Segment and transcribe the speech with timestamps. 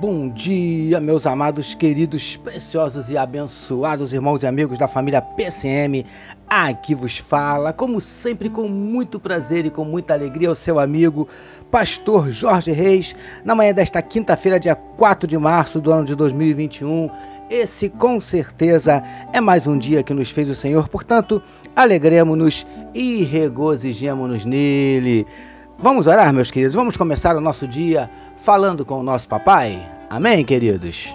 [0.00, 6.06] Bom dia, meus amados, queridos, preciosos e abençoados irmãos e amigos da família PCM.
[6.48, 11.26] Aqui vos fala, como sempre, com muito prazer e com muita alegria, o seu amigo,
[11.68, 17.10] Pastor Jorge Reis, na manhã desta quinta-feira, dia 4 de março do ano de 2021.
[17.50, 19.02] Esse, com certeza,
[19.32, 21.42] é mais um dia que nos fez o Senhor, portanto,
[21.74, 25.26] alegremos-nos e regozijemos-nos nele.
[25.76, 29.86] Vamos orar, meus queridos, vamos começar o nosso dia falando com o nosso papai?
[30.08, 31.14] Amém, queridos?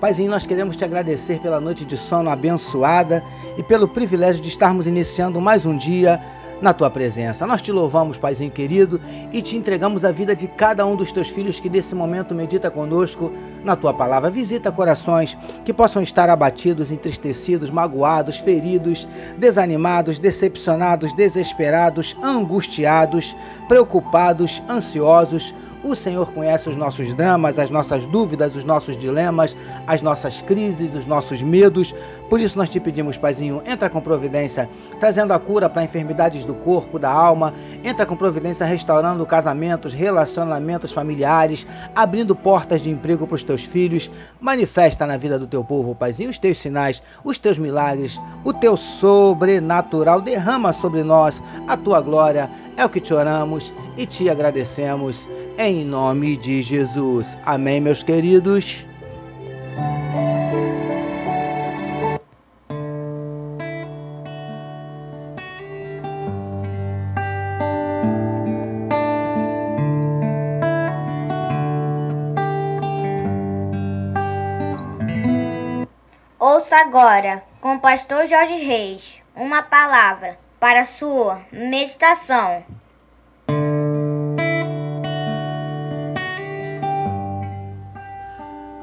[0.00, 3.22] Paizinho, nós queremos te agradecer pela noite de sono abençoada
[3.56, 6.20] e pelo privilégio de estarmos iniciando mais um dia
[6.60, 7.46] na tua presença.
[7.46, 9.00] Nós te louvamos, Paizinho querido,
[9.32, 12.70] e te entregamos a vida de cada um dos teus filhos que nesse momento medita
[12.70, 13.32] conosco
[13.64, 14.30] na tua palavra.
[14.30, 23.34] Visita corações que possam estar abatidos, entristecidos, magoados, feridos, desanimados, decepcionados, desesperados, angustiados,
[23.68, 30.02] preocupados, ansiosos o Senhor conhece os nossos dramas, as nossas dúvidas, os nossos dilemas, as
[30.02, 31.94] nossas crises, os nossos medos.
[32.28, 34.68] Por isso nós te pedimos, Paizinho, entra com providência,
[35.00, 37.54] trazendo a cura para enfermidades do corpo, da alma.
[37.82, 44.10] Entra com providência restaurando casamentos, relacionamentos familiares, abrindo portas de emprego para os teus filhos.
[44.40, 48.76] Manifesta na vida do teu povo, Paizinho, os teus sinais, os teus milagres, o teu
[48.76, 50.20] sobrenatural.
[50.20, 52.50] Derrama sobre nós a tua glória.
[52.76, 57.36] É o que te oramos e te agradecemos em nome de Jesus.
[57.44, 58.86] Amém, meus queridos.
[76.38, 82.62] Ouça agora, com o pastor Jorge Reis, uma palavra para sua meditação.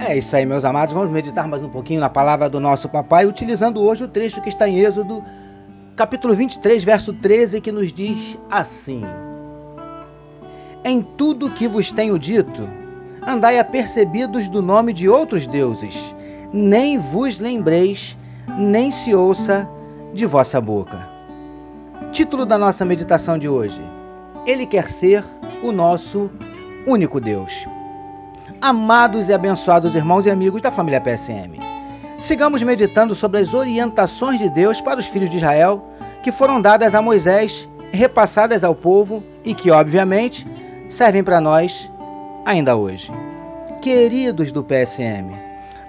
[0.08, 0.94] É isso aí, meus amados.
[0.94, 4.50] Vamos meditar mais um pouquinho na palavra do nosso papai, utilizando hoje o trecho que
[4.50, 5.24] está em Êxodo,
[5.96, 9.02] capítulo 23, verso 13, que nos diz assim:
[10.84, 12.70] Em tudo que vos tenho dito,
[13.26, 15.96] andai apercebidos do nome de outros deuses,
[16.54, 18.16] nem vos lembreis,
[18.60, 19.68] nem se ouça
[20.14, 21.00] de vossa boca.
[22.12, 23.82] Título da nossa meditação de hoje:
[24.46, 25.26] Ele quer ser
[25.64, 26.30] o nosso
[26.86, 27.52] único Deus
[28.62, 31.60] amados e abençoados irmãos e amigos da família PSM.
[32.20, 35.84] Sigamos meditando sobre as orientações de Deus para os filhos de Israel,
[36.24, 40.46] que foram dadas a Moisés, repassadas ao povo e que, obviamente,
[40.90, 41.92] servem para nós
[42.46, 43.12] ainda hoje.
[43.82, 45.32] Queridos do PSM,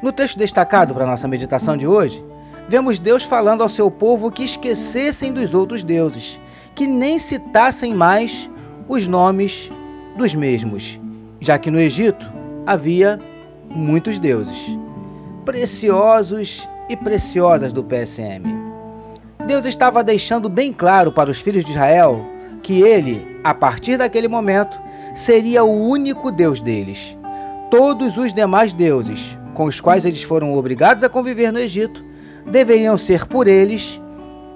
[0.03, 2.23] no texto destacado para nossa meditação de hoje,
[2.69, 6.39] vemos Deus falando ao seu povo que esquecessem dos outros deuses,
[6.75, 8.51] que nem citassem mais
[8.89, 9.71] os nomes
[10.17, 11.01] dos mesmos,
[11.41, 13.19] já que no Egito havia
[13.71, 14.59] muitos deuses,
[15.45, 18.43] preciosos e preciosas do PSM.
[19.47, 22.27] Deus estava deixando bem claro para os filhos de Israel
[22.63, 24.77] que ele, a partir daquele momento,
[25.15, 27.17] seria o único Deus deles.
[27.71, 32.05] Todos os demais deuses com os quais eles foram obrigados a conviver no Egito
[32.45, 34.01] deveriam ser por eles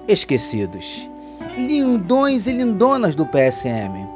[0.07, 1.09] esquecidos.
[1.57, 4.07] Lindões e lindonas do PSM.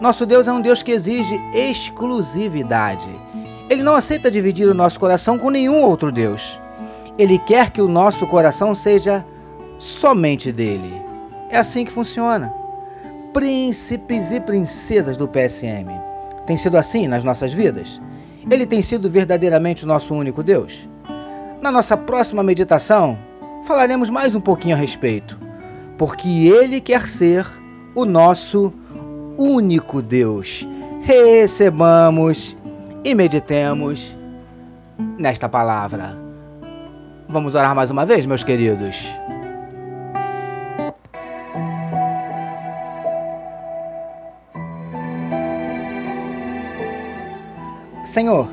[0.00, 3.10] Nosso Deus é um Deus que exige exclusividade
[3.72, 6.60] ele não aceita dividir o nosso coração com nenhum outro Deus.
[7.18, 9.24] Ele quer que o nosso coração seja
[9.78, 11.00] somente dele.
[11.48, 12.52] É assim que funciona.
[13.32, 15.88] Príncipes e princesas do PSM.
[16.46, 17.98] Tem sido assim nas nossas vidas?
[18.50, 20.86] Ele tem sido verdadeiramente o nosso único Deus?
[21.62, 23.16] Na nossa próxima meditação,
[23.64, 25.38] falaremos mais um pouquinho a respeito,
[25.96, 27.46] porque ele quer ser
[27.94, 28.70] o nosso
[29.38, 30.68] único Deus.
[31.02, 32.54] Recebamos
[33.04, 34.16] e meditemos
[35.18, 36.16] nesta palavra.
[37.28, 39.08] Vamos orar mais uma vez, meus queridos.
[48.04, 48.48] Senhor,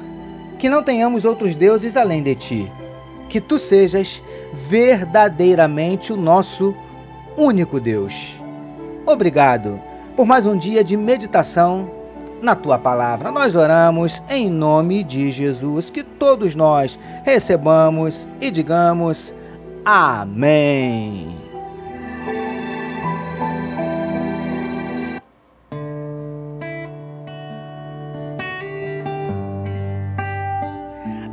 [0.57, 2.71] que não tenhamos outros deuses além de ti,
[3.27, 4.23] que tu sejas
[4.53, 6.73] verdadeiramente o nosso
[7.37, 8.33] único Deus.
[9.05, 9.79] Obrigado
[10.15, 11.98] por mais um dia de meditação
[12.41, 13.31] na tua palavra.
[13.31, 19.33] Nós oramos em nome de Jesus, que todos nós recebamos e digamos
[19.86, 21.50] amém.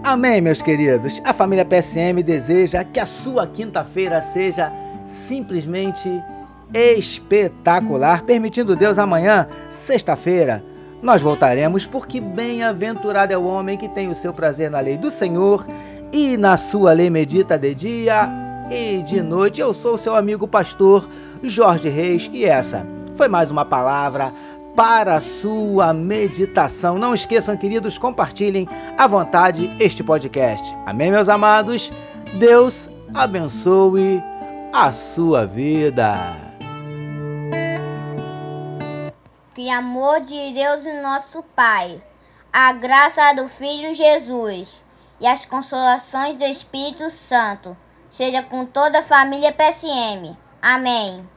[0.03, 1.21] Amém, meus queridos.
[1.25, 4.73] A família PSM deseja que a sua quinta-feira seja
[5.05, 6.09] simplesmente
[6.73, 8.23] espetacular.
[8.23, 10.63] Permitindo Deus, amanhã, sexta-feira,
[11.07, 15.09] nós voltaremos, porque bem-aventurado é o homem que tem o seu prazer na lei do
[15.09, 15.65] Senhor
[16.13, 18.29] e na sua lei medita de dia
[18.69, 19.61] e de noite.
[19.61, 21.09] Eu sou seu amigo pastor
[21.45, 24.35] Jorge Reis e essa foi mais uma palavra
[24.75, 26.99] para a sua meditação.
[26.99, 28.69] Não esqueçam, queridos, compartilhem
[28.99, 30.77] à vontade este podcast.
[30.85, 31.93] Amém, meus amados?
[32.35, 34.21] Deus abençoe
[34.73, 36.46] a sua vida.
[39.67, 42.01] Que amor de Deus nosso Pai,
[42.53, 44.81] a graça do Filho Jesus
[45.19, 47.77] e as consolações do Espírito Santo
[48.09, 50.37] seja com toda a família PSM.
[50.63, 51.29] Amém.